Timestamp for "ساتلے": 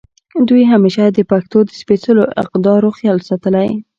3.29-3.67